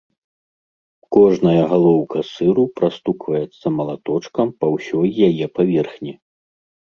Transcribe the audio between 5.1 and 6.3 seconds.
яе паверхні.